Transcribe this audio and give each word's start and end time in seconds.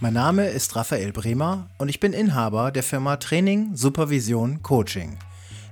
Mein 0.00 0.12
Name 0.12 0.46
ist 0.46 0.76
Raphael 0.76 1.10
Bremer 1.10 1.68
und 1.76 1.88
ich 1.88 1.98
bin 1.98 2.12
Inhaber 2.12 2.70
der 2.70 2.84
Firma 2.84 3.16
Training, 3.16 3.74
Supervision, 3.74 4.62
Coaching. 4.62 5.18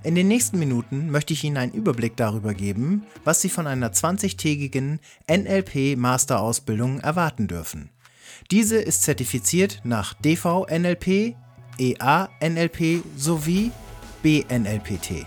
In 0.02 0.16
den 0.16 0.27
nächsten 0.27 0.59
Minuten 0.59 1.12
möchte 1.12 1.32
ich 1.32 1.45
Ihnen 1.45 1.56
einen 1.56 1.71
Überblick 1.71 2.16
darüber 2.16 2.52
geben, 2.52 3.07
was 3.23 3.41
Sie 3.41 3.48
von 3.48 3.68
einer 3.68 3.93
20-tägigen 3.93 4.98
NLP-Masterausbildung 5.30 6.98
erwarten 6.98 7.46
dürfen. 7.46 7.91
Diese 8.50 8.79
ist 8.79 9.02
zertifiziert 9.02 9.82
nach 9.84 10.14
DV-NLP, 10.14 11.36
EA-NLP 11.79 13.04
sowie 13.16 13.70
BNLPT. 14.24 15.24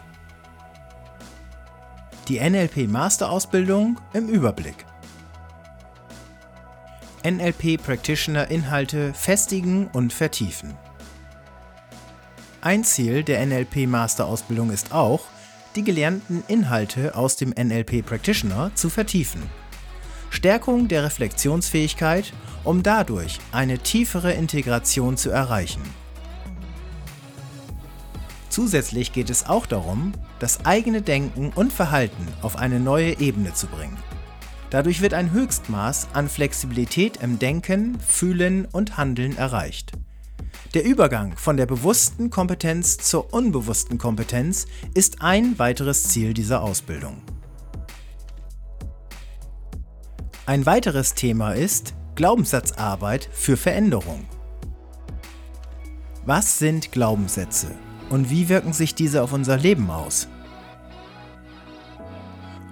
Die 2.28 2.40
NLP-Masterausbildung 2.42 3.98
im 4.12 4.28
Überblick. 4.28 4.89
NLP 7.24 7.82
Practitioner 7.84 8.50
Inhalte 8.50 9.14
festigen 9.14 9.88
und 9.92 10.14
vertiefen. 10.14 10.74
Ein 12.62 12.86
Ziel 12.86 13.24
der 13.24 13.46
NLP 13.46 13.88
Masterausbildung 13.88 14.70
ist 14.70 14.94
auch, 14.94 15.22
die 15.76 15.84
gelernten 15.84 16.44
Inhalte 16.48 17.16
aus 17.16 17.36
dem 17.36 17.50
NLP 17.50 18.06
Practitioner 18.06 18.72
zu 18.74 18.90
vertiefen. 18.90 19.44
Stärkung 20.30 20.88
der 20.88 21.04
Reflexionsfähigkeit, 21.04 22.32
um 22.64 22.84
dadurch 22.84 23.40
eine 23.52 23.80
tiefere 23.80 24.32
Integration 24.32 25.18
zu 25.18 25.30
erreichen. 25.30 25.82
Zusätzlich 28.50 29.12
geht 29.12 29.30
es 29.30 29.46
auch 29.46 29.66
darum, 29.66 30.14
das 30.40 30.66
eigene 30.66 31.02
Denken 31.02 31.52
und 31.54 31.74
Verhalten 31.74 32.28
auf 32.42 32.56
eine 32.56 32.80
neue 32.80 33.20
Ebene 33.20 33.54
zu 33.54 33.68
bringen. 33.68 33.98
Dadurch 34.70 35.02
wird 35.02 35.14
ein 35.14 35.32
Höchstmaß 35.32 36.10
an 36.14 36.30
Flexibilität 36.30 37.18
im 37.18 37.40
Denken, 37.40 38.00
Fühlen 38.00 38.66
und 38.66 38.98
Handeln 38.98 39.36
erreicht. 39.36 39.94
Der 40.76 40.86
Übergang 40.86 41.36
von 41.36 41.58
der 41.58 41.66
bewussten 41.66 42.30
Kompetenz 42.30 42.98
zur 42.98 43.34
unbewussten 43.34 43.98
Kompetenz 43.98 44.68
ist 44.94 45.22
ein 45.22 45.58
weiteres 45.58 46.04
Ziel 46.04 46.36
dieser 46.36 46.62
Ausbildung. 46.62 47.18
Ein 50.46 50.66
weiteres 50.68 51.16
Thema 51.16 51.54
ist 51.54 51.96
Glaubenssatzarbeit 52.14 53.30
für 53.32 53.58
Veränderung. 53.58 54.26
Was 56.26 56.60
sind 56.60 56.92
Glaubenssätze 56.92 57.72
und 58.10 58.30
wie 58.30 58.50
wirken 58.50 58.74
sich 58.74 58.94
diese 58.94 59.24
auf 59.24 59.34
unser 59.34 59.58
Leben 59.58 59.90
aus? 59.90 60.28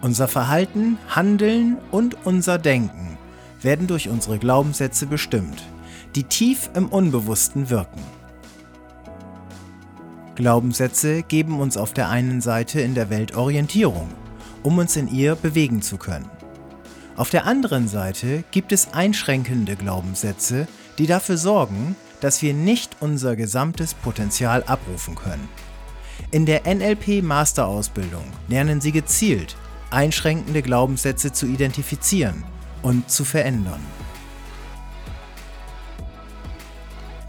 Unser 0.02 0.28
Verhalten, 0.28 1.00
Handeln 1.10 1.78
und 1.92 2.18
unser 2.26 2.60
Denken 2.60 3.18
werden 3.62 3.88
durch 3.88 4.10
unsere 4.10 4.38
Glaubenssätze 4.38 5.08
bestimmt, 5.08 5.64
die 6.16 6.24
tief 6.24 6.70
im 6.76 6.88
Unbewussten 6.88 7.70
wirken. 7.72 8.02
Glaubenssätze 10.36 11.24
geben 11.24 11.60
uns 11.60 11.78
auf 11.78 11.94
der 11.94 12.10
einen 12.10 12.42
Seite 12.42 12.80
in 12.80 12.94
der 12.94 13.10
Welt 13.10 13.36
Orientierung, 13.36 14.08
um 14.62 14.78
uns 14.78 14.96
in 14.96 15.08
ihr 15.08 15.36
bewegen 15.36 15.82
zu 15.82 15.98
können. 15.98 16.30
Auf 17.16 17.32
der 17.32 17.48
anderen 17.48 17.88
Seite 17.88 18.44
gibt 18.52 18.72
es 18.72 18.94
einschränkende 18.94 19.76
Glaubenssätze, 19.76 20.68
die 21.00 21.08
dafür 21.08 21.38
sorgen, 21.38 21.96
dass 22.22 22.44
wir 22.44 22.54
nicht 22.54 22.98
unser 23.00 23.36
gesamtes 23.36 23.96
Potenzial 23.96 24.64
abrufen 24.64 25.16
können. 25.16 25.50
In 26.30 26.46
der 26.46 26.72
NLP 26.72 27.24
Masterausbildung 27.24 28.26
lernen 28.48 28.80
Sie 28.80 28.92
gezielt, 28.92 29.56
einschränkende 29.92 30.62
Glaubenssätze 30.62 31.32
zu 31.32 31.46
identifizieren 31.46 32.44
und 32.82 33.10
zu 33.10 33.26
verändern. 33.26 33.82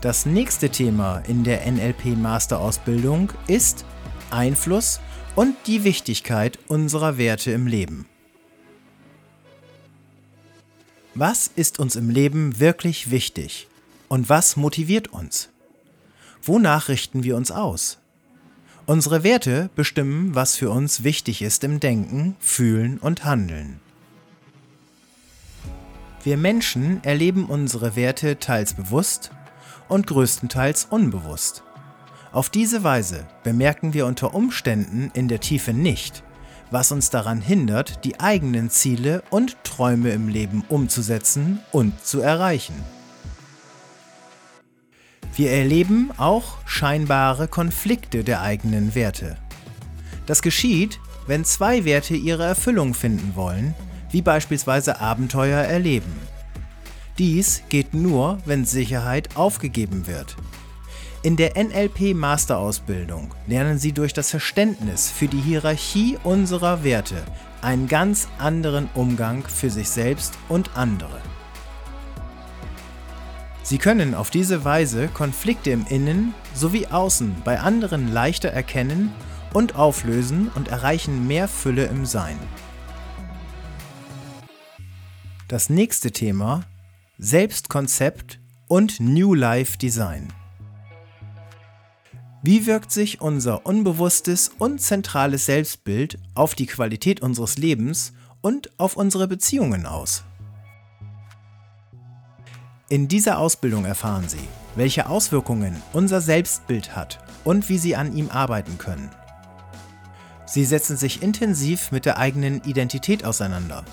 Das 0.01 0.27
nächste 0.27 0.71
Thema 0.71 1.19
in 1.27 1.43
der 1.43 1.71
NLP 1.71 2.17
Masterausbildung 2.17 3.33
ist 3.49 3.85
Einfluss 4.31 5.01
und 5.35 5.57
die 5.67 5.83
Wichtigkeit 5.83 6.59
unserer 6.69 7.19
Werte 7.19 7.51
im 7.51 7.67
Leben. 7.67 8.07
Was 11.15 11.49
ist 11.49 11.81
uns 11.81 11.97
im 11.97 12.11
Leben 12.11 12.61
wirklich 12.61 13.11
wichtig 13.11 13.67
und 14.07 14.29
was 14.29 14.57
motiviert 14.57 15.09
uns? 15.09 15.49
Wonach 16.43 16.89
richten 16.89 17.25
wir 17.25 17.37
uns 17.37 17.51
aus? 17.51 17.99
Unsere 18.89 19.23
Werte 19.23 19.69
bestimmen, 19.77 20.35
was 20.35 20.57
für 20.57 20.71
uns 20.71 21.05
wichtig 21.05 21.43
ist 21.43 21.63
im 21.63 21.79
Denken, 21.79 22.37
Fühlen 22.41 22.97
und 22.97 23.23
Handeln. 23.23 23.81
Wir 26.25 26.39
Menschen 26.39 27.05
erleben 27.05 27.45
unsere 27.45 27.97
Werte 27.97 28.39
teils 28.39 28.73
bewusst 28.73 29.31
und 29.91 30.07
größtenteils 30.07 30.87
unbewusst. 30.89 31.65
Auf 32.33 32.49
diese 32.49 32.83
Weise 32.83 33.27
bemerken 33.43 33.93
wir 33.93 34.07
unter 34.07 34.33
Umständen 34.33 35.11
in 35.13 35.29
der 35.29 35.41
Tiefe 35.41 35.75
nicht, 35.75 36.23
was 36.71 36.91
uns 36.91 37.11
daran 37.11 37.43
hindert, 37.43 38.07
die 38.07 38.21
eigenen 38.21 38.71
Ziele 38.71 39.23
und 39.29 39.63
Träume 39.65 40.13
im 40.13 40.29
Leben 40.29 40.65
umzusetzen 40.67 41.61
und 41.73 42.03
zu 42.03 42.21
erreichen. 42.21 42.83
Wir 45.39 45.53
erleben 45.53 46.11
auch 46.17 46.57
scheinbare 46.67 47.47
Konflikte 47.47 48.25
der 48.25 48.43
eigenen 48.43 48.97
Werte. 48.97 49.37
Das 50.27 50.43
geschieht, 50.43 50.99
wenn 51.29 51.45
zwei 51.45 51.85
Werte 51.85 52.17
ihre 52.17 52.43
Erfüllung 52.43 52.93
finden 52.93 53.37
wollen, 53.37 53.73
wie 54.11 54.21
beispielsweise 54.21 55.01
Abenteuer 55.01 55.61
erleben. 55.61 56.13
Dies 57.19 57.63
geht 57.69 57.95
nur, 57.95 58.39
wenn 58.47 58.65
Sicherheit 58.65 59.37
aufgegeben 59.37 60.09
wird. 60.09 60.35
In 61.23 61.37
der 61.37 61.53
NLP 61.57 62.17
Masterausbildung 62.17 63.33
lernen 63.47 63.79
Sie 63.79 63.93
durch 63.93 64.13
das 64.13 64.31
Verständnis 64.31 65.09
für 65.09 65.29
die 65.29 65.41
Hierarchie 65.41 66.19
unserer 66.25 66.83
Werte 66.83 67.23
einen 67.63 67.87
ganz 67.87 68.27
anderen 68.39 68.89
Umgang 68.93 69.45
für 69.45 69.71
sich 69.71 69.89
selbst 69.89 70.37
und 70.49 70.77
andere. 70.77 71.21
Sie 73.69 73.77
können 73.77 74.15
auf 74.15 74.31
diese 74.31 74.65
Weise 74.65 75.09
Konflikte 75.09 75.69
im 75.73 75.85
Innen 75.87 76.33
sowie 76.55 76.87
Außen 76.87 77.43
bei 77.45 77.61
anderen 77.61 78.11
leichter 78.11 78.49
erkennen 78.49 79.13
und 79.53 79.75
auflösen 79.75 80.51
und 80.55 80.69
erreichen 80.69 81.27
mehr 81.27 81.49
Fülle 81.49 81.85
im 81.85 82.07
Sein. 82.07 82.39
Das 85.49 85.69
nächste 85.69 86.13
Thema 86.13 86.65
Selbstkonzept 87.19 88.41
und 88.69 89.01
New 89.01 89.35
Life 89.35 89.77
Design. 89.77 90.33
Wie 92.43 92.65
wirkt 92.65 92.91
sich 92.91 93.21
unser 93.21 93.67
unbewusstes 93.67 94.51
und 94.59 94.81
zentrales 94.81 95.45
Selbstbild 95.45 96.19
auf 96.35 96.55
die 96.55 96.65
Qualität 96.65 97.21
unseres 97.21 97.59
Lebens 97.59 98.15
und 98.41 98.71
auf 98.79 98.97
unsere 98.97 99.29
Beziehungen 99.29 99.85
aus? 99.85 100.25
In 102.91 103.07
dieser 103.07 103.39
Ausbildung 103.39 103.85
erfahren 103.85 104.31
Sie, 104.31 104.49
welche 104.75 105.11
Auswirkungen 105.11 105.77
unser 105.93 106.23
Selbstbild 106.23 106.97
hat 106.97 107.19
und 107.45 107.69
wie 107.69 107.77
Sie 107.77 107.95
an 107.95 108.17
ihm 108.17 108.31
arbeiten 108.31 108.79
können. 108.79 109.11
Sie 110.47 110.65
setzen 110.65 110.97
sich 110.97 111.23
intensiv 111.23 111.93
mit 111.93 112.07
der 112.07 112.17
eigenen 112.17 112.63
Identität 112.65 113.27
auseinander. 113.27 113.85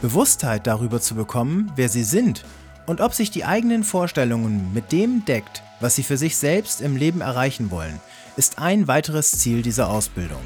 Bewusstheit 0.00 0.66
darüber 0.66 1.02
zu 1.02 1.14
bekommen, 1.14 1.70
wer 1.76 1.90
Sie 1.90 2.02
sind 2.02 2.46
und 2.86 3.02
ob 3.02 3.12
sich 3.12 3.30
die 3.30 3.44
eigenen 3.44 3.84
Vorstellungen 3.84 4.72
mit 4.72 4.90
dem 4.90 5.26
deckt, 5.26 5.62
was 5.80 5.94
Sie 5.94 6.02
für 6.02 6.16
sich 6.16 6.38
selbst 6.38 6.80
im 6.80 6.96
Leben 6.96 7.20
erreichen 7.20 7.70
wollen, 7.70 8.00
ist 8.38 8.58
ein 8.58 8.88
weiteres 8.88 9.32
Ziel 9.32 9.60
dieser 9.60 9.90
Ausbildung. 9.90 10.44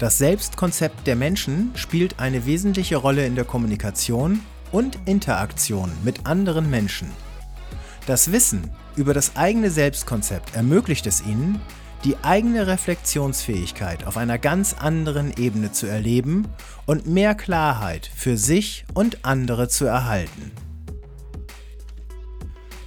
Das 0.00 0.18
Selbstkonzept 0.18 1.06
der 1.06 1.14
Menschen 1.14 1.70
spielt 1.76 2.18
eine 2.18 2.46
wesentliche 2.46 2.96
Rolle 2.96 3.26
in 3.26 3.36
der 3.36 3.44
Kommunikation 3.44 4.40
und 4.72 4.98
Interaktion 5.06 5.90
mit 6.04 6.26
anderen 6.26 6.70
Menschen. 6.70 7.10
Das 8.06 8.32
Wissen 8.32 8.70
über 8.96 9.14
das 9.14 9.36
eigene 9.36 9.70
Selbstkonzept 9.70 10.54
ermöglicht 10.54 11.06
es 11.06 11.24
ihnen, 11.24 11.60
die 12.04 12.16
eigene 12.22 12.66
Reflexionsfähigkeit 12.66 14.06
auf 14.06 14.16
einer 14.16 14.38
ganz 14.38 14.74
anderen 14.74 15.32
Ebene 15.36 15.72
zu 15.72 15.86
erleben 15.86 16.48
und 16.86 17.06
mehr 17.06 17.34
Klarheit 17.34 18.10
für 18.14 18.36
sich 18.36 18.84
und 18.94 19.24
andere 19.24 19.68
zu 19.68 19.84
erhalten. 19.84 20.50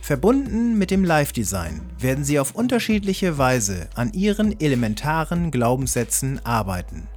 Verbunden 0.01 0.77
mit 0.77 0.91
dem 0.91 1.05
Live-Design 1.05 1.79
werden 1.97 2.25
Sie 2.25 2.37
auf 2.37 2.55
unterschiedliche 2.55 3.37
Weise 3.37 3.87
an 3.95 4.11
Ihren 4.11 4.59
elementaren 4.59 5.49
Glaubenssätzen 5.49 6.45
arbeiten. 6.45 7.07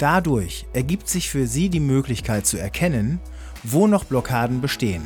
Dadurch 0.00 0.64
ergibt 0.72 1.10
sich 1.10 1.28
für 1.28 1.46
Sie 1.46 1.68
die 1.68 1.78
Möglichkeit 1.78 2.46
zu 2.46 2.56
erkennen, 2.56 3.20
wo 3.62 3.86
noch 3.86 4.04
Blockaden 4.04 4.62
bestehen. 4.62 5.02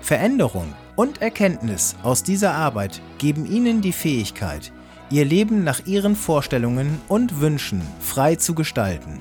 Veränderung 0.00 0.72
und 0.94 1.20
Erkenntnis 1.20 1.96
aus 2.04 2.22
dieser 2.22 2.54
Arbeit 2.54 3.02
geben 3.18 3.50
Ihnen 3.50 3.80
die 3.80 3.90
Fähigkeit, 3.90 4.70
Ihr 5.10 5.24
Leben 5.24 5.64
nach 5.64 5.86
Ihren 5.86 6.14
Vorstellungen 6.14 7.00
und 7.08 7.40
Wünschen 7.40 7.82
frei 7.98 8.36
zu 8.36 8.54
gestalten. 8.54 9.20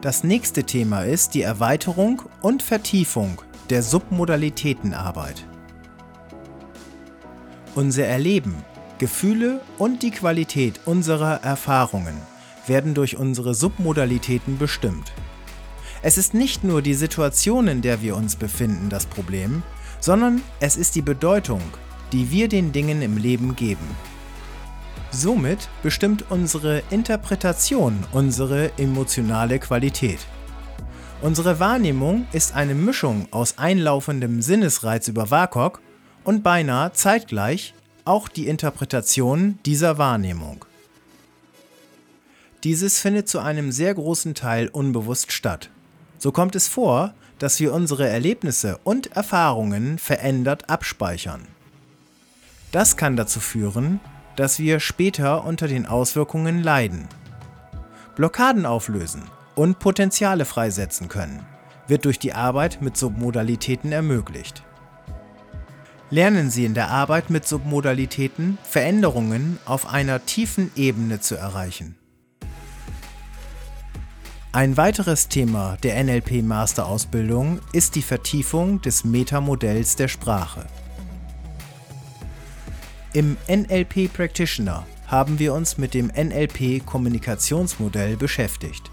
Das 0.00 0.24
nächste 0.24 0.64
Thema 0.64 1.02
ist 1.02 1.34
die 1.34 1.42
Erweiterung 1.42 2.22
und 2.40 2.62
Vertiefung 2.62 3.42
der 3.68 3.82
Submodalitätenarbeit. 3.82 5.44
Unser 7.74 8.06
Erleben, 8.06 8.54
Gefühle 8.98 9.60
und 9.78 10.02
die 10.02 10.10
Qualität 10.10 10.80
unserer 10.84 11.42
Erfahrungen 11.42 12.16
werden 12.66 12.94
durch 12.94 13.16
unsere 13.16 13.54
Submodalitäten 13.54 14.58
bestimmt. 14.58 15.12
Es 16.02 16.18
ist 16.18 16.34
nicht 16.34 16.64
nur 16.64 16.82
die 16.82 16.94
Situation, 16.94 17.68
in 17.68 17.82
der 17.82 18.02
wir 18.02 18.16
uns 18.16 18.36
befinden, 18.36 18.88
das 18.88 19.06
Problem, 19.06 19.62
sondern 20.00 20.42
es 20.60 20.76
ist 20.76 20.94
die 20.94 21.02
Bedeutung, 21.02 21.62
die 22.12 22.30
wir 22.30 22.48
den 22.48 22.72
Dingen 22.72 23.02
im 23.02 23.16
Leben 23.16 23.56
geben. 23.56 23.86
Somit 25.10 25.68
bestimmt 25.82 26.24
unsere 26.30 26.82
Interpretation 26.90 28.04
unsere 28.12 28.76
emotionale 28.78 29.58
Qualität. 29.58 30.18
Unsere 31.20 31.58
Wahrnehmung 31.58 32.26
ist 32.32 32.54
eine 32.54 32.74
Mischung 32.74 33.26
aus 33.32 33.58
einlaufendem 33.58 34.42
Sinnesreiz 34.42 35.08
über 35.08 35.30
WAKOK 35.30 35.80
und 36.24 36.42
beinahe 36.44 36.92
zeitgleich 36.92 37.74
auch 38.08 38.28
die 38.28 38.48
Interpretation 38.48 39.58
dieser 39.66 39.98
Wahrnehmung. 39.98 40.64
Dieses 42.64 42.98
findet 42.98 43.28
zu 43.28 43.38
einem 43.38 43.70
sehr 43.70 43.94
großen 43.94 44.34
Teil 44.34 44.68
unbewusst 44.68 45.30
statt. 45.30 45.70
So 46.18 46.32
kommt 46.32 46.56
es 46.56 46.66
vor, 46.66 47.14
dass 47.38 47.60
wir 47.60 47.72
unsere 47.72 48.08
Erlebnisse 48.08 48.80
und 48.82 49.12
Erfahrungen 49.12 49.98
verändert 49.98 50.68
abspeichern. 50.68 51.46
Das 52.72 52.96
kann 52.96 53.16
dazu 53.16 53.38
führen, 53.40 54.00
dass 54.34 54.58
wir 54.58 54.80
später 54.80 55.44
unter 55.44 55.68
den 55.68 55.86
Auswirkungen 55.86 56.62
leiden. 56.62 57.08
Blockaden 58.16 58.66
auflösen 58.66 59.22
und 59.54 59.78
Potenziale 59.78 60.44
freisetzen 60.44 61.08
können, 61.08 61.46
wird 61.86 62.04
durch 62.04 62.18
die 62.18 62.32
Arbeit 62.32 62.82
mit 62.82 62.96
Submodalitäten 62.96 63.92
ermöglicht. 63.92 64.64
Lernen 66.10 66.50
Sie 66.50 66.64
in 66.64 66.72
der 66.72 66.88
Arbeit 66.88 67.28
mit 67.28 67.46
Submodalitäten 67.46 68.56
Veränderungen 68.62 69.58
auf 69.66 69.92
einer 69.92 70.24
tiefen 70.24 70.70
Ebene 70.74 71.20
zu 71.20 71.34
erreichen. 71.34 71.96
Ein 74.52 74.78
weiteres 74.78 75.28
Thema 75.28 75.76
der 75.82 76.02
NLP-Masterausbildung 76.02 77.60
ist 77.74 77.94
die 77.94 78.00
Vertiefung 78.00 78.80
des 78.80 79.04
Metamodells 79.04 79.96
der 79.96 80.08
Sprache. 80.08 80.64
Im 83.12 83.36
NLP 83.46 84.10
Practitioner 84.10 84.86
haben 85.08 85.38
wir 85.38 85.52
uns 85.52 85.76
mit 85.76 85.92
dem 85.92 86.06
NLP-Kommunikationsmodell 86.06 88.16
beschäftigt. 88.16 88.90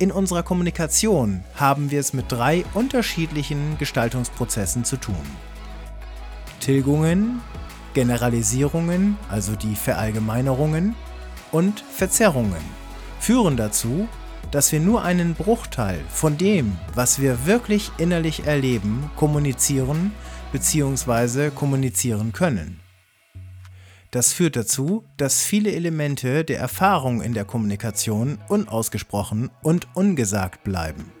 In 0.00 0.10
unserer 0.10 0.42
Kommunikation 0.42 1.44
haben 1.54 1.92
wir 1.92 2.00
es 2.00 2.12
mit 2.12 2.32
drei 2.32 2.64
unterschiedlichen 2.74 3.78
Gestaltungsprozessen 3.78 4.84
zu 4.84 4.96
tun. 4.96 5.14
Tilgungen, 6.66 7.42
Generalisierungen, 7.94 9.16
also 9.28 9.54
die 9.54 9.76
Verallgemeinerungen 9.76 10.96
und 11.52 11.78
Verzerrungen 11.78 12.60
führen 13.20 13.56
dazu, 13.56 14.08
dass 14.50 14.72
wir 14.72 14.80
nur 14.80 15.04
einen 15.04 15.34
Bruchteil 15.34 16.00
von 16.08 16.36
dem, 16.36 16.76
was 16.92 17.20
wir 17.20 17.46
wirklich 17.46 17.92
innerlich 17.98 18.48
erleben, 18.48 19.08
kommunizieren 19.14 20.10
bzw. 20.50 21.50
kommunizieren 21.50 22.32
können. 22.32 22.80
Das 24.10 24.32
führt 24.32 24.56
dazu, 24.56 25.04
dass 25.18 25.44
viele 25.44 25.70
Elemente 25.70 26.42
der 26.42 26.58
Erfahrung 26.58 27.22
in 27.22 27.32
der 27.32 27.44
Kommunikation 27.44 28.38
unausgesprochen 28.48 29.50
und 29.62 29.86
ungesagt 29.94 30.64
bleiben. 30.64 31.12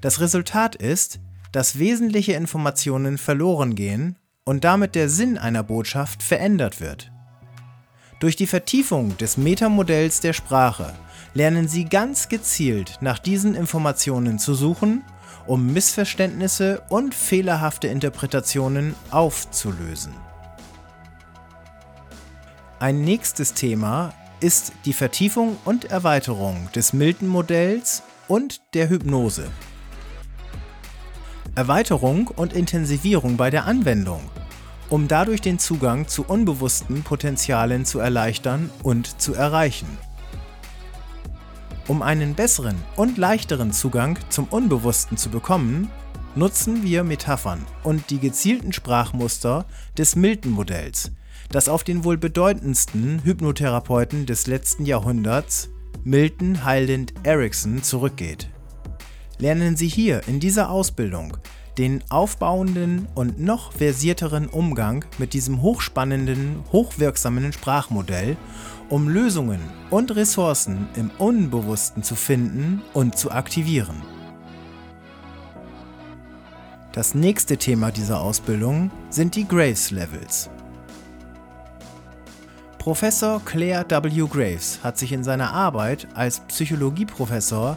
Das 0.00 0.18
Resultat 0.18 0.74
ist, 0.74 1.20
dass 1.52 1.78
wesentliche 1.78 2.32
Informationen 2.32 3.16
verloren 3.16 3.76
gehen 3.76 4.16
und 4.46 4.64
damit 4.64 4.94
der 4.94 5.10
Sinn 5.10 5.36
einer 5.36 5.62
Botschaft 5.62 6.22
verändert 6.22 6.80
wird. 6.80 7.12
Durch 8.20 8.36
die 8.36 8.46
Vertiefung 8.46 9.18
des 9.18 9.36
Metamodells 9.36 10.20
der 10.20 10.32
Sprache 10.32 10.94
lernen 11.34 11.68
Sie 11.68 11.84
ganz 11.84 12.28
gezielt 12.28 12.96
nach 13.02 13.18
diesen 13.18 13.54
Informationen 13.54 14.38
zu 14.38 14.54
suchen, 14.54 15.04
um 15.46 15.72
Missverständnisse 15.72 16.82
und 16.88 17.14
fehlerhafte 17.14 17.88
Interpretationen 17.88 18.94
aufzulösen. 19.10 20.14
Ein 22.78 23.02
nächstes 23.02 23.52
Thema 23.52 24.14
ist 24.40 24.72
die 24.84 24.92
Vertiefung 24.92 25.56
und 25.64 25.86
Erweiterung 25.86 26.68
des 26.74 26.92
Milton-Modells 26.92 28.02
und 28.28 28.62
der 28.74 28.88
Hypnose. 28.88 29.48
Erweiterung 31.54 32.28
und 32.28 32.52
Intensivierung 32.52 33.38
bei 33.38 33.48
der 33.48 33.64
Anwendung, 33.64 34.20
um 34.90 35.08
dadurch 35.08 35.40
den 35.40 35.58
Zugang 35.58 36.08
zu 36.08 36.24
unbewussten 36.24 37.02
Potenzialen 37.02 37.84
zu 37.84 37.98
erleichtern 37.98 38.70
und 38.82 39.20
zu 39.20 39.34
erreichen. 39.34 39.86
Um 41.88 42.02
einen 42.02 42.34
besseren 42.34 42.76
und 42.96 43.16
leichteren 43.16 43.72
Zugang 43.72 44.18
zum 44.28 44.46
Unbewussten 44.46 45.16
zu 45.16 45.30
bekommen, 45.30 45.90
nutzen 46.34 46.82
wir 46.82 47.04
Metaphern 47.04 47.64
und 47.82 48.10
die 48.10 48.18
gezielten 48.18 48.72
Sprachmuster 48.72 49.64
des 49.96 50.16
Milton-Modells, 50.16 51.12
das 51.50 51.68
auf 51.68 51.84
den 51.84 52.04
wohl 52.04 52.16
bedeutendsten 52.16 53.22
Hypnotherapeuten 53.22 54.26
des 54.26 54.46
letzten 54.46 54.84
Jahrhunderts, 54.84 55.70
Milton 56.04 56.66
Hyland 56.66 57.14
Erickson, 57.22 57.82
zurückgeht. 57.82 58.48
Lernen 59.38 59.76
Sie 59.76 59.88
hier 59.88 60.22
in 60.26 60.40
dieser 60.40 60.70
Ausbildung 60.70 61.36
den 61.78 62.02
aufbauenden 62.08 63.06
und 63.14 63.40
noch 63.40 63.72
versierteren 63.72 64.46
Umgang 64.46 65.04
mit 65.18 65.34
diesem 65.34 65.62
hochspannenden, 65.62 66.64
hochwirksamen 66.72 67.52
Sprachmodell 67.52 68.36
um 68.88 69.08
Lösungen 69.08 69.60
und 69.90 70.14
Ressourcen 70.14 70.88
im 70.94 71.10
Unbewussten 71.18 72.02
zu 72.02 72.14
finden 72.14 72.82
und 72.92 73.18
zu 73.18 73.30
aktivieren. 73.30 74.02
Das 76.92 77.14
nächste 77.14 77.58
Thema 77.58 77.90
dieser 77.90 78.20
Ausbildung 78.20 78.90
sind 79.10 79.34
die 79.34 79.46
Graves 79.46 79.90
Levels. 79.90 80.48
Professor 82.78 83.42
Claire 83.44 83.84
W. 83.90 84.26
Graves 84.30 84.78
hat 84.82 84.96
sich 84.96 85.12
in 85.12 85.24
seiner 85.24 85.52
Arbeit 85.52 86.06
als 86.14 86.40
Psychologieprofessor 86.40 87.76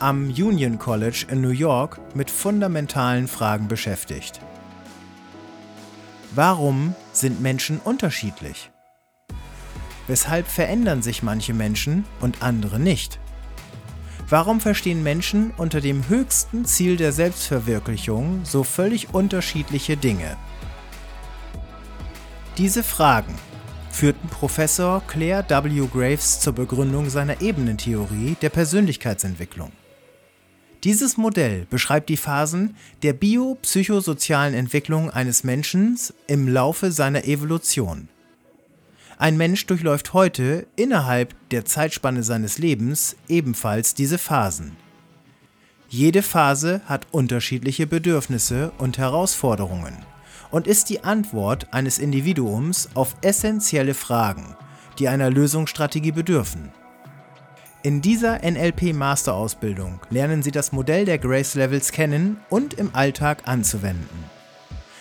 am 0.00 0.28
Union 0.28 0.78
College 0.78 1.26
in 1.30 1.40
New 1.40 1.50
York 1.50 2.00
mit 2.14 2.30
fundamentalen 2.30 3.28
Fragen 3.28 3.68
beschäftigt. 3.68 4.40
Warum 6.34 6.94
sind 7.12 7.40
Menschen 7.40 7.80
unterschiedlich? 7.82 8.70
Weshalb 10.06 10.46
verändern 10.46 11.02
sich 11.02 11.22
manche 11.22 11.54
Menschen 11.54 12.04
und 12.20 12.42
andere 12.42 12.78
nicht? 12.78 13.18
Warum 14.28 14.60
verstehen 14.60 15.02
Menschen 15.02 15.52
unter 15.56 15.80
dem 15.80 16.08
höchsten 16.08 16.64
Ziel 16.64 16.96
der 16.96 17.12
Selbstverwirklichung 17.12 18.40
so 18.44 18.62
völlig 18.62 19.14
unterschiedliche 19.14 19.96
Dinge? 19.96 20.36
Diese 22.58 22.82
Fragen 22.82 23.34
führten 23.90 24.28
Professor 24.28 25.02
Claire 25.06 25.44
W. 25.48 25.88
Graves 25.92 26.40
zur 26.40 26.52
Begründung 26.52 27.10
seiner 27.10 27.40
Ebenentheorie 27.40 28.36
der 28.40 28.50
Persönlichkeitsentwicklung. 28.50 29.72
Dieses 30.84 31.16
Modell 31.16 31.66
beschreibt 31.68 32.08
die 32.08 32.16
Phasen 32.16 32.76
der 33.02 33.12
biopsychosozialen 33.12 34.54
Entwicklung 34.54 35.10
eines 35.10 35.42
Menschen 35.42 35.98
im 36.28 36.46
Laufe 36.46 36.92
seiner 36.92 37.24
Evolution. 37.24 38.08
Ein 39.18 39.36
Mensch 39.36 39.66
durchläuft 39.66 40.12
heute 40.12 40.68
innerhalb 40.76 41.34
der 41.50 41.64
Zeitspanne 41.64 42.22
seines 42.22 42.58
Lebens 42.58 43.16
ebenfalls 43.28 43.94
diese 43.94 44.18
Phasen. 44.18 44.76
Jede 45.88 46.22
Phase 46.22 46.82
hat 46.86 47.08
unterschiedliche 47.10 47.88
Bedürfnisse 47.88 48.70
und 48.78 48.98
Herausforderungen 48.98 49.96
und 50.52 50.68
ist 50.68 50.90
die 50.90 51.02
Antwort 51.02 51.72
eines 51.72 51.98
Individuums 51.98 52.90
auf 52.94 53.16
essentielle 53.22 53.94
Fragen, 53.94 54.54
die 55.00 55.08
einer 55.08 55.30
Lösungsstrategie 55.30 56.12
bedürfen. 56.12 56.70
In 57.88 58.02
dieser 58.02 58.40
NLP-Masterausbildung 58.42 60.00
lernen 60.10 60.42
Sie 60.42 60.50
das 60.50 60.72
Modell 60.72 61.06
der 61.06 61.16
Grace 61.16 61.54
Levels 61.54 61.90
kennen 61.90 62.36
und 62.50 62.74
im 62.74 62.94
Alltag 62.94 63.44
anzuwenden. 63.48 64.24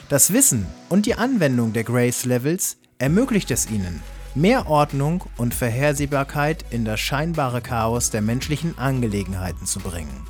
Das 0.07 0.31
Wissen 0.31 0.65
und 0.87 1.05
die 1.05 1.15
Anwendung 1.15 1.73
der 1.73 1.83
Grace 1.83 2.23
Levels 2.23 2.77
ermöglicht 2.97 3.51
es 3.51 3.69
ihnen, 3.69 4.01
mehr 4.35 4.69
Ordnung 4.69 5.25
und 5.35 5.53
Vorhersehbarkeit 5.53 6.63
in 6.69 6.85
das 6.85 7.01
scheinbare 7.01 7.59
Chaos 7.59 8.09
der 8.09 8.21
menschlichen 8.21 8.77
Angelegenheiten 8.77 9.65
zu 9.65 9.81
bringen. 9.81 10.25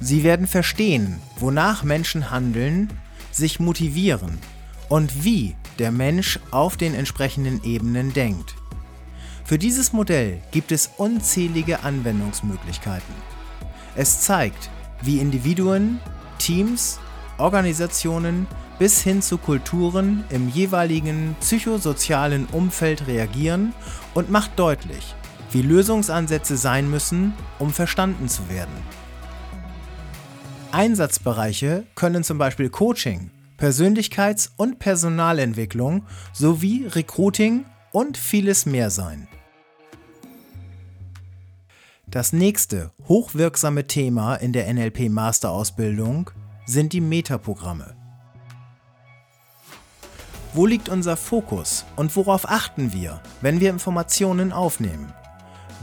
Sie 0.00 0.24
werden 0.24 0.48
verstehen, 0.48 1.20
wonach 1.38 1.84
Menschen 1.84 2.32
handeln, 2.32 2.92
sich 3.30 3.60
motivieren 3.60 4.38
und 4.88 5.22
wie 5.22 5.54
der 5.78 5.92
Mensch 5.92 6.40
auf 6.50 6.76
den 6.76 6.96
entsprechenden 6.96 7.62
Ebenen 7.62 8.12
denkt. 8.12 8.57
Für 9.48 9.56
dieses 9.56 9.94
Modell 9.94 10.42
gibt 10.50 10.72
es 10.72 10.90
unzählige 10.98 11.82
Anwendungsmöglichkeiten. 11.82 13.14
Es 13.96 14.20
zeigt, 14.20 14.68
wie 15.00 15.20
Individuen, 15.20 16.00
Teams, 16.38 17.00
Organisationen 17.38 18.46
bis 18.78 19.00
hin 19.00 19.22
zu 19.22 19.38
Kulturen 19.38 20.22
im 20.28 20.50
jeweiligen 20.50 21.34
psychosozialen 21.40 22.44
Umfeld 22.52 23.06
reagieren 23.06 23.72
und 24.12 24.30
macht 24.30 24.50
deutlich, 24.58 25.14
wie 25.50 25.62
Lösungsansätze 25.62 26.58
sein 26.58 26.90
müssen, 26.90 27.32
um 27.58 27.72
verstanden 27.72 28.28
zu 28.28 28.50
werden. 28.50 28.76
Einsatzbereiche 30.72 31.84
können 31.94 32.22
zum 32.22 32.36
Beispiel 32.36 32.68
Coaching, 32.68 33.30
Persönlichkeits- 33.58 34.50
und 34.58 34.78
Personalentwicklung 34.78 36.04
sowie 36.34 36.84
Recruiting 36.86 37.64
und 37.92 38.18
vieles 38.18 38.66
mehr 38.66 38.90
sein. 38.90 39.26
Das 42.10 42.32
nächste 42.32 42.90
hochwirksame 43.06 43.86
Thema 43.86 44.36
in 44.36 44.54
der 44.54 44.72
NLP 44.72 45.10
Masterausbildung 45.10 46.30
sind 46.64 46.94
die 46.94 47.02
Metaprogramme. 47.02 47.96
Wo 50.54 50.64
liegt 50.64 50.88
unser 50.88 51.18
Fokus 51.18 51.84
und 51.96 52.16
worauf 52.16 52.48
achten 52.48 52.94
wir, 52.94 53.20
wenn 53.42 53.60
wir 53.60 53.68
Informationen 53.68 54.52
aufnehmen? 54.52 55.12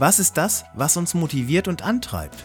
Was 0.00 0.18
ist 0.18 0.36
das, 0.36 0.64
was 0.74 0.96
uns 0.96 1.14
motiviert 1.14 1.68
und 1.68 1.82
antreibt? 1.82 2.42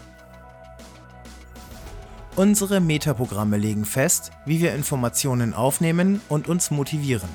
Unsere 2.35 2.81
Metaprogramme 2.81 3.57
legen 3.57 3.85
fest, 3.85 4.29
wie 4.45 4.61
wir 4.61 4.75
Informationen 4.75 5.55
aufnehmen 5.55 6.21
und 6.29 6.47
uns 6.47 6.69
motivieren. 6.69 7.29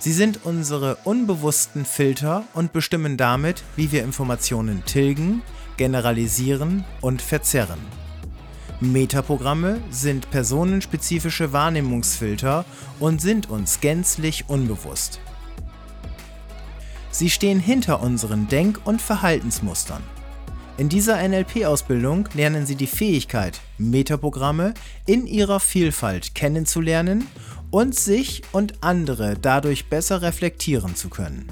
Sie 0.00 0.12
sind 0.12 0.40
unsere 0.44 0.96
unbewussten 1.04 1.84
Filter 1.84 2.44
und 2.54 2.72
bestimmen 2.72 3.16
damit, 3.16 3.64
wie 3.74 3.90
wir 3.90 4.04
Informationen 4.04 4.84
tilgen, 4.84 5.42
generalisieren 5.76 6.84
und 7.00 7.20
verzerren. 7.20 7.80
Metaprogramme 8.80 9.80
sind 9.90 10.30
personenspezifische 10.30 11.52
Wahrnehmungsfilter 11.52 12.64
und 13.00 13.20
sind 13.20 13.50
uns 13.50 13.80
gänzlich 13.80 14.44
unbewusst. 14.48 15.18
Sie 17.10 17.28
stehen 17.28 17.58
hinter 17.58 18.00
unseren 18.00 18.46
Denk- 18.46 18.80
und 18.84 19.02
Verhaltensmustern. 19.02 20.02
In 20.78 20.88
dieser 20.88 21.20
NLP-Ausbildung 21.28 22.28
lernen 22.34 22.64
Sie 22.64 22.76
die 22.76 22.86
Fähigkeit, 22.86 23.60
Metaprogramme 23.78 24.74
in 25.06 25.26
ihrer 25.26 25.58
Vielfalt 25.58 26.36
kennenzulernen 26.36 27.26
und 27.72 27.96
sich 27.96 28.42
und 28.52 28.74
andere 28.80 29.34
dadurch 29.36 29.86
besser 29.86 30.22
reflektieren 30.22 30.94
zu 30.94 31.08
können. 31.08 31.48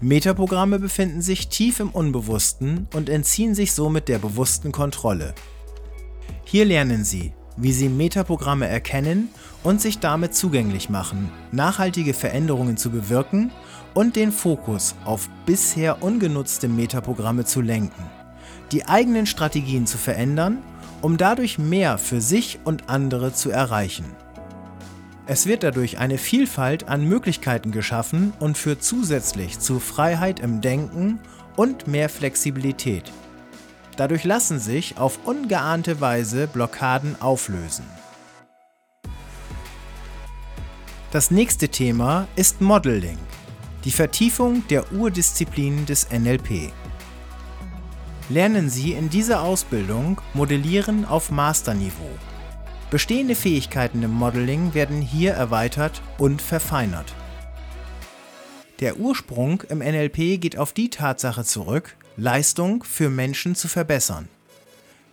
Metaprogramme 0.00 0.78
befinden 0.78 1.20
sich 1.20 1.48
tief 1.48 1.80
im 1.80 1.90
Unbewussten 1.90 2.88
und 2.94 3.10
entziehen 3.10 3.54
sich 3.54 3.74
somit 3.74 4.08
der 4.08 4.18
bewussten 4.18 4.72
Kontrolle. 4.72 5.34
Hier 6.44 6.64
lernen 6.64 7.04
Sie, 7.04 7.34
wie 7.58 7.72
Sie 7.72 7.90
Metaprogramme 7.90 8.68
erkennen 8.68 9.28
und 9.62 9.82
sich 9.82 9.98
damit 9.98 10.34
zugänglich 10.34 10.88
machen, 10.88 11.30
nachhaltige 11.52 12.14
Veränderungen 12.14 12.78
zu 12.78 12.88
bewirken 12.88 13.52
und 13.94 14.16
den 14.16 14.32
Fokus 14.32 14.94
auf 15.04 15.28
bisher 15.46 16.02
ungenutzte 16.02 16.68
Metaprogramme 16.68 17.44
zu 17.44 17.60
lenken, 17.60 18.04
die 18.70 18.86
eigenen 18.86 19.26
Strategien 19.26 19.86
zu 19.86 19.98
verändern, 19.98 20.58
um 21.02 21.16
dadurch 21.16 21.58
mehr 21.58 21.98
für 21.98 22.20
sich 22.20 22.60
und 22.64 22.88
andere 22.88 23.32
zu 23.32 23.50
erreichen. 23.50 24.04
Es 25.26 25.46
wird 25.46 25.62
dadurch 25.62 25.98
eine 25.98 26.18
Vielfalt 26.18 26.88
an 26.88 27.08
Möglichkeiten 27.08 27.70
geschaffen 27.70 28.32
und 28.40 28.58
führt 28.58 28.82
zusätzlich 28.82 29.58
zu 29.60 29.78
Freiheit 29.78 30.40
im 30.40 30.60
Denken 30.60 31.20
und 31.56 31.86
mehr 31.86 32.08
Flexibilität. 32.08 33.12
Dadurch 33.96 34.24
lassen 34.24 34.58
sich 34.58 34.98
auf 34.98 35.20
ungeahnte 35.24 36.00
Weise 36.00 36.46
Blockaden 36.46 37.20
auflösen. 37.20 37.84
Das 41.12 41.30
nächste 41.30 41.68
Thema 41.68 42.26
ist 42.36 42.60
Modeling. 42.62 43.18
Die 43.84 43.90
Vertiefung 43.90 44.64
der 44.68 44.92
Urdisziplinen 44.92 45.86
des 45.86 46.08
NLP. 46.08 46.70
Lernen 48.28 48.70
Sie 48.70 48.92
in 48.92 49.10
dieser 49.10 49.42
Ausbildung 49.42 50.20
Modellieren 50.34 51.04
auf 51.04 51.32
Masterniveau. 51.32 52.08
Bestehende 52.92 53.34
Fähigkeiten 53.34 54.04
im 54.04 54.12
Modeling 54.12 54.72
werden 54.74 55.02
hier 55.02 55.32
erweitert 55.32 56.00
und 56.16 56.40
verfeinert. 56.40 57.12
Der 58.78 58.98
Ursprung 58.98 59.62
im 59.62 59.78
NLP 59.78 60.40
geht 60.40 60.56
auf 60.56 60.72
die 60.72 60.88
Tatsache 60.88 61.42
zurück, 61.42 61.96
Leistung 62.16 62.84
für 62.84 63.10
Menschen 63.10 63.56
zu 63.56 63.66
verbessern. 63.66 64.28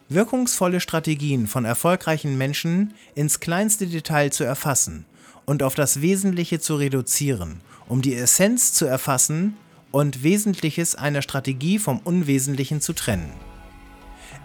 Wirkungsvolle 0.09 0.79
Strategien 0.79 1.47
von 1.47 1.65
erfolgreichen 1.65 2.37
Menschen 2.37 2.93
ins 3.15 3.39
kleinste 3.39 3.87
Detail 3.87 4.31
zu 4.31 4.43
erfassen 4.43 5.05
und 5.47 5.63
auf 5.63 5.73
das 5.73 6.01
Wesentliche 6.01 6.59
zu 6.59 6.75
reduzieren 6.75 7.61
um 7.89 8.01
die 8.01 8.15
Essenz 8.15 8.71
zu 8.71 8.85
erfassen 8.85 9.57
und 9.91 10.23
Wesentliches 10.23 10.95
einer 10.95 11.21
Strategie 11.21 11.79
vom 11.79 11.99
Unwesentlichen 11.99 12.79
zu 12.79 12.93
trennen. 12.93 13.33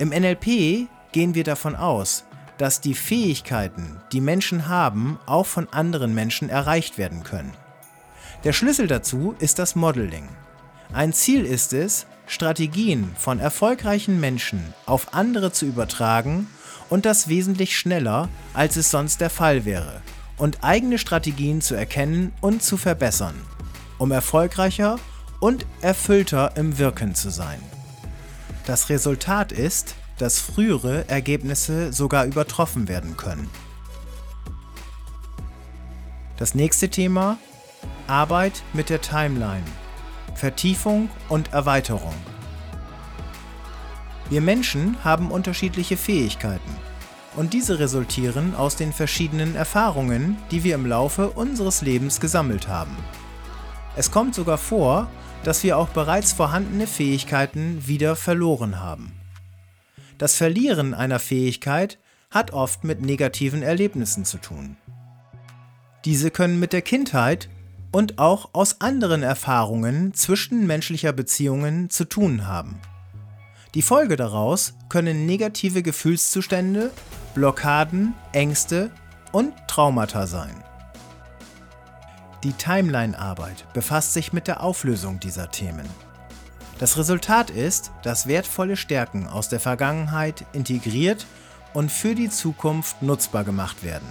Im 0.00 0.08
NLP 0.08 0.88
gehen 1.12 1.34
wir 1.34 1.44
davon 1.44 1.76
aus, 1.76 2.24
dass 2.58 2.80
die 2.80 2.94
Fähigkeiten, 2.94 4.00
die 4.12 4.20
Menschen 4.20 4.68
haben, 4.68 5.18
auch 5.26 5.46
von 5.46 5.68
anderen 5.68 6.14
Menschen 6.14 6.48
erreicht 6.48 6.98
werden 6.98 7.22
können. 7.22 7.52
Der 8.42 8.52
Schlüssel 8.52 8.86
dazu 8.86 9.34
ist 9.38 9.58
das 9.58 9.76
Modeling. 9.76 10.28
Ein 10.92 11.12
Ziel 11.12 11.44
ist 11.44 11.72
es, 11.72 12.06
Strategien 12.26 13.10
von 13.18 13.38
erfolgreichen 13.38 14.18
Menschen 14.18 14.74
auf 14.86 15.14
andere 15.14 15.52
zu 15.52 15.66
übertragen 15.66 16.46
und 16.88 17.04
das 17.04 17.28
wesentlich 17.28 17.76
schneller, 17.76 18.28
als 18.54 18.76
es 18.76 18.90
sonst 18.90 19.20
der 19.20 19.30
Fall 19.30 19.64
wäre, 19.64 20.00
und 20.38 20.62
eigene 20.62 20.98
Strategien 20.98 21.60
zu 21.60 21.74
erkennen 21.74 22.32
und 22.40 22.62
zu 22.62 22.76
verbessern, 22.76 23.34
um 23.98 24.10
erfolgreicher 24.10 24.98
und 25.40 25.66
erfüllter 25.80 26.56
im 26.56 26.78
Wirken 26.78 27.14
zu 27.14 27.30
sein. 27.30 27.60
Das 28.66 28.88
Resultat 28.88 29.52
ist, 29.52 29.94
dass 30.18 30.40
frühere 30.40 31.08
Ergebnisse 31.08 31.92
sogar 31.92 32.24
übertroffen 32.24 32.88
werden 32.88 33.16
können. 33.16 33.50
Das 36.36 36.54
nächste 36.54 36.88
Thema 36.88 37.38
Arbeit 38.06 38.62
mit 38.72 38.90
der 38.90 39.00
Timeline. 39.00 39.64
Vertiefung 40.34 41.08
und 41.28 41.52
Erweiterung. 41.52 42.14
Wir 44.30 44.40
Menschen 44.40 44.96
haben 45.04 45.30
unterschiedliche 45.30 45.96
Fähigkeiten 45.96 46.76
und 47.36 47.52
diese 47.52 47.78
resultieren 47.78 48.54
aus 48.54 48.76
den 48.76 48.92
verschiedenen 48.92 49.56
Erfahrungen, 49.56 50.36
die 50.50 50.64
wir 50.64 50.74
im 50.74 50.86
Laufe 50.86 51.30
unseres 51.30 51.82
Lebens 51.82 52.20
gesammelt 52.20 52.68
haben. 52.68 52.96
Es 53.96 54.10
kommt 54.10 54.34
sogar 54.34 54.58
vor, 54.58 55.08
dass 55.44 55.62
wir 55.62 55.76
auch 55.78 55.88
bereits 55.88 56.32
vorhandene 56.32 56.86
Fähigkeiten 56.86 57.86
wieder 57.86 58.16
verloren 58.16 58.80
haben. 58.80 59.12
Das 60.18 60.36
Verlieren 60.36 60.94
einer 60.94 61.18
Fähigkeit 61.18 61.98
hat 62.30 62.52
oft 62.52 62.84
mit 62.84 63.02
negativen 63.02 63.62
Erlebnissen 63.62 64.24
zu 64.24 64.38
tun. 64.38 64.76
Diese 66.04 66.30
können 66.30 66.58
mit 66.58 66.72
der 66.72 66.82
Kindheit 66.82 67.48
und 67.92 68.18
auch 68.18 68.50
aus 68.52 68.80
anderen 68.80 69.22
Erfahrungen 69.22 70.14
zwischenmenschlicher 70.14 71.12
Beziehungen 71.12 71.90
zu 71.90 72.04
tun 72.04 72.46
haben. 72.46 72.80
Die 73.74 73.82
Folge 73.82 74.16
daraus 74.16 74.74
können 74.88 75.26
negative 75.26 75.82
Gefühlszustände 75.82 76.90
Blockaden, 77.34 78.14
Ängste 78.32 78.90
und 79.32 79.52
Traumata 79.66 80.28
sein. 80.28 80.54
Die 82.44 82.52
Timeline-Arbeit 82.52 83.66
befasst 83.72 84.12
sich 84.12 84.32
mit 84.32 84.46
der 84.46 84.62
Auflösung 84.62 85.18
dieser 85.18 85.50
Themen. 85.50 85.88
Das 86.78 86.96
Resultat 86.96 87.50
ist, 87.50 87.90
dass 88.04 88.28
wertvolle 88.28 88.76
Stärken 88.76 89.26
aus 89.26 89.48
der 89.48 89.58
Vergangenheit 89.58 90.44
integriert 90.52 91.26
und 91.72 91.90
für 91.90 92.14
die 92.14 92.30
Zukunft 92.30 93.02
nutzbar 93.02 93.42
gemacht 93.42 93.82
werden. 93.82 94.06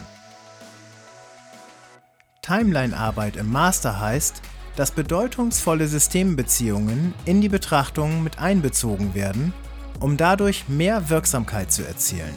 Timeline-Arbeit 2.42 3.38
im 3.38 3.50
Master 3.50 4.02
heißt, 4.02 4.42
dass 4.76 4.92
bedeutungsvolle 4.92 5.88
Systembeziehungen 5.88 7.14
in 7.24 7.40
die 7.40 7.50
Betrachtung 7.50 8.22
mit 8.22 8.40
einbezogen 8.40 9.14
werden, 9.14 9.54
um 10.02 10.18
dadurch 10.18 10.68
mehr 10.68 11.10
Wirksamkeit 11.10 11.72
zu 11.72 11.88
erzielen. 11.88 12.34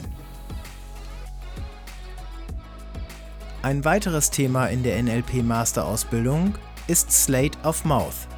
Ein 3.67 3.83
weiteres 3.83 4.31
Thema 4.31 4.67
in 4.67 4.81
der 4.81 5.03
NLP-Masterausbildung 5.03 6.53
ist 6.87 7.11
Slate 7.11 7.57
of 7.65 7.83
Mouth, 7.83 8.29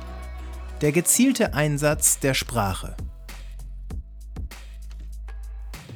der 0.81 0.91
gezielte 0.91 1.53
Einsatz 1.53 2.17
der 2.17 2.33
Sprache. 2.33 2.97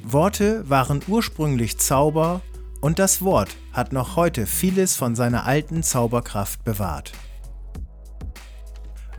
Worte 0.04 0.70
waren 0.70 1.00
ursprünglich 1.08 1.78
Zauber 1.78 2.42
und 2.80 3.00
das 3.00 3.22
Wort 3.22 3.56
hat 3.72 3.92
noch 3.92 4.14
heute 4.14 4.46
vieles 4.46 4.94
von 4.94 5.16
seiner 5.16 5.46
alten 5.46 5.82
Zauberkraft 5.82 6.62
bewahrt. 6.62 7.10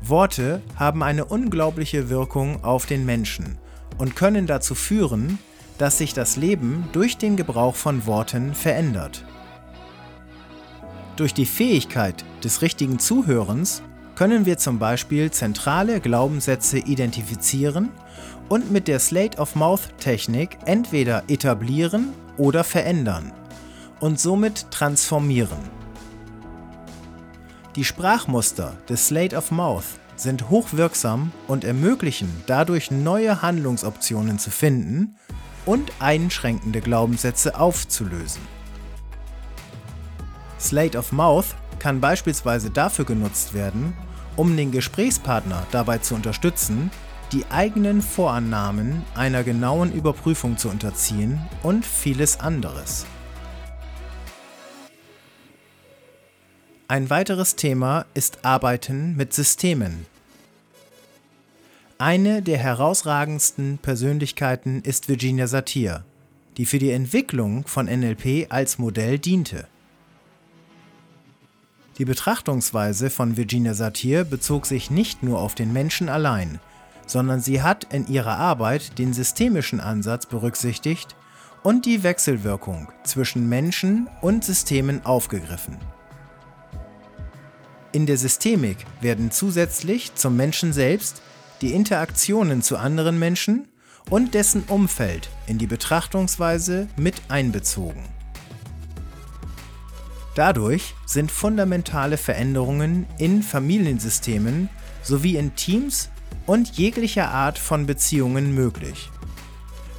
Worte 0.01 0.61
haben 0.77 1.03
eine 1.03 1.25
unglaubliche 1.25 2.09
Wirkung 2.09 2.63
auf 2.63 2.85
den 2.85 3.05
Menschen 3.05 3.57
und 3.97 4.15
können 4.15 4.47
dazu 4.47 4.75
führen, 4.75 5.39
dass 5.77 5.97
sich 5.97 6.13
das 6.13 6.37
Leben 6.37 6.87
durch 6.93 7.17
den 7.17 7.35
Gebrauch 7.35 7.75
von 7.75 8.05
Worten 8.05 8.53
verändert. 8.53 9.25
Durch 11.15 11.33
die 11.33 11.45
Fähigkeit 11.45 12.25
des 12.43 12.61
richtigen 12.61 12.99
Zuhörens 12.99 13.81
können 14.15 14.45
wir 14.45 14.57
zum 14.57 14.79
Beispiel 14.79 15.31
zentrale 15.31 16.01
Glaubenssätze 16.01 16.77
identifizieren 16.77 17.89
und 18.49 18.71
mit 18.71 18.87
der 18.87 18.99
Slate-of-Mouth-Technik 18.99 20.57
entweder 20.65 21.23
etablieren 21.27 22.13
oder 22.37 22.63
verändern 22.63 23.31
und 23.99 24.19
somit 24.19 24.69
transformieren. 24.71 25.57
Die 27.75 27.85
Sprachmuster 27.85 28.75
des 28.89 29.07
Slate 29.07 29.35
of 29.37 29.51
Mouth 29.51 29.85
sind 30.17 30.49
hochwirksam 30.49 31.31
und 31.47 31.63
ermöglichen 31.63 32.29
dadurch 32.45 32.91
neue 32.91 33.41
Handlungsoptionen 33.41 34.39
zu 34.39 34.49
finden 34.49 35.15
und 35.65 35.91
einschränkende 35.99 36.79
Glaubenssätze 36.81 37.59
aufzulösen. 37.59 38.54
Slate 40.59 40.97
of 40.97 41.11
Mouth 41.11 41.55
kann 41.79 41.99
beispielsweise 41.99 42.69
dafür 42.69 43.05
genutzt 43.05 43.53
werden, 43.53 43.93
um 44.35 44.55
den 44.55 44.71
Gesprächspartner 44.71 45.65
dabei 45.71 45.99
zu 45.99 46.15
unterstützen, 46.15 46.91
die 47.31 47.45
eigenen 47.49 48.01
Vorannahmen 48.01 49.03
einer 49.15 49.43
genauen 49.43 49.91
Überprüfung 49.91 50.57
zu 50.57 50.69
unterziehen 50.69 51.41
und 51.63 51.85
vieles 51.85 52.39
anderes. 52.39 53.05
Ein 56.87 57.09
weiteres 57.09 57.55
Thema 57.55 58.05
ist 58.13 58.45
Arbeiten 58.45 59.15
mit 59.15 59.33
Systemen. 59.33 60.05
Eine 61.97 62.41
der 62.41 62.57
herausragendsten 62.57 63.79
Persönlichkeiten 63.79 64.81
ist 64.81 65.09
Virginia 65.09 65.47
Satir, 65.47 66.03
die 66.57 66.65
für 66.65 66.77
die 66.77 66.91
Entwicklung 66.91 67.65
von 67.65 67.87
NLP 67.87 68.47
als 68.49 68.77
Modell 68.77 69.17
diente. 69.17 69.67
Die 71.97 72.05
Betrachtungsweise 72.05 73.09
von 73.09 73.37
Virginia 73.37 73.73
Satir 73.73 74.25
bezog 74.25 74.65
sich 74.65 74.91
nicht 74.91 75.23
nur 75.23 75.39
auf 75.39 75.55
den 75.55 75.71
Menschen 75.71 76.09
allein, 76.09 76.59
sondern 77.07 77.39
sie 77.39 77.61
hat 77.61 77.85
in 77.93 78.07
ihrer 78.07 78.37
Arbeit 78.37 78.97
den 78.97 79.13
systemischen 79.13 79.79
Ansatz 79.79 80.25
berücksichtigt 80.25 81.15
und 81.63 81.85
die 81.85 82.03
Wechselwirkung 82.03 82.89
zwischen 83.03 83.47
Menschen 83.47 84.07
und 84.21 84.43
Systemen 84.43 85.05
aufgegriffen. 85.05 85.77
In 87.93 88.05
der 88.05 88.17
Systemik 88.17 88.77
werden 88.99 89.31
zusätzlich 89.31 90.15
zum 90.15 90.35
Menschen 90.35 90.73
selbst 90.73 91.21
die 91.61 91.71
Interaktionen 91.71 92.61
zu 92.61 92.75
anderen 92.75 93.17
Menschen 93.17 93.69
und 94.09 94.33
dessen 94.33 94.63
Umfeld 94.67 95.29
in 95.47 95.57
die 95.57 95.67
Betrachtungsweise 95.67 96.89
mit 96.97 97.15
einbezogen. 97.29 98.14
Dadurch 100.35 100.93
sind 101.05 101.31
fundamentale 101.31 102.17
Veränderungen 102.17 103.07
in 103.17 103.41
Familiensystemen 103.41 104.69
sowie 105.01 105.37
in 105.37 105.55
Teams 105.55 106.09
und 106.45 106.77
jeglicher 106.77 107.29
Art 107.29 107.57
von 107.57 107.85
Beziehungen 107.85 108.53
möglich. 108.53 109.09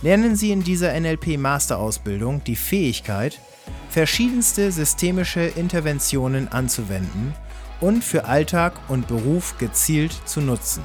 Lernen 0.02 0.36
Sie 0.36 0.52
in 0.52 0.62
dieser 0.62 0.92
NLP-Masterausbildung 1.00 2.44
die 2.44 2.54
Fähigkeit, 2.54 3.40
verschiedenste 3.88 4.70
systemische 4.70 5.40
Interventionen 5.40 6.48
anzuwenden 6.48 7.34
und 7.80 8.04
für 8.04 8.26
Alltag 8.26 8.74
und 8.88 9.08
Beruf 9.08 9.56
gezielt 9.58 10.12
zu 10.26 10.42
nutzen. 10.42 10.82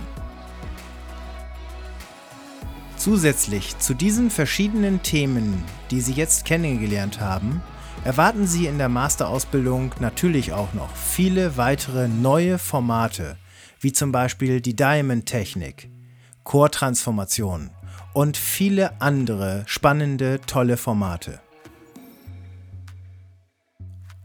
Zusätzlich 2.96 3.78
zu 3.80 3.94
diesen 3.94 4.30
verschiedenen 4.30 5.02
Themen, 5.04 5.64
die 5.90 6.00
Sie 6.00 6.14
jetzt 6.14 6.46
kennengelernt 6.46 7.20
haben, 7.20 7.62
erwarten 8.04 8.48
Sie 8.48 8.66
in 8.66 8.78
der 8.78 8.90
Masterausbildung 8.90 9.92
natürlich 10.00 10.54
auch 10.54 10.74
noch 10.74 10.96
viele 10.96 11.58
weitere 11.58 12.08
neue 12.08 12.58
Formate, 12.58 13.38
wie 13.80 13.94
zum 13.94 14.12
Beispiel 14.12 14.62
die 14.62 14.76
Diamond-Technik, 14.76 15.90
Core-Transformation 16.44 17.70
und 18.14 18.38
viele 18.38 19.00
andere 19.02 19.64
spannende, 19.68 20.42
tolle 20.46 20.78
Formate. 20.78 21.40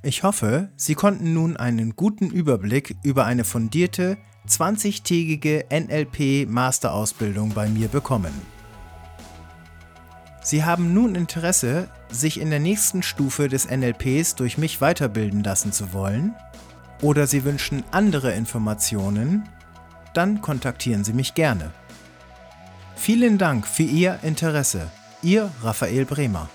Ich 0.02 0.22
hoffe, 0.22 0.70
Sie 0.76 0.94
konnten 0.94 1.34
nun 1.34 1.56
einen 1.56 1.96
guten 1.96 2.30
Überblick 2.30 2.96
über 3.02 3.26
eine 3.26 3.44
fundierte 3.44 4.16
20-tägige 4.48 5.64
NLP-Masterausbildung 5.70 7.50
bei 7.52 7.68
mir 7.68 7.88
bekommen. 7.88 8.55
Sie 10.46 10.62
haben 10.62 10.94
nun 10.94 11.16
Interesse, 11.16 11.88
sich 12.08 12.38
in 12.38 12.50
der 12.50 12.60
nächsten 12.60 13.02
Stufe 13.02 13.48
des 13.48 13.68
NLPs 13.68 14.36
durch 14.36 14.58
mich 14.58 14.80
weiterbilden 14.80 15.42
lassen 15.42 15.72
zu 15.72 15.92
wollen? 15.92 16.36
Oder 17.02 17.26
Sie 17.26 17.42
wünschen 17.42 17.82
andere 17.90 18.32
Informationen? 18.32 19.48
Dann 20.14 20.42
kontaktieren 20.42 21.02
Sie 21.02 21.14
mich 21.14 21.34
gerne. 21.34 21.72
Vielen 22.94 23.38
Dank 23.38 23.66
für 23.66 23.82
Ihr 23.82 24.20
Interesse. 24.22 24.88
Ihr 25.20 25.50
Raphael 25.64 26.04
Bremer. 26.04 26.48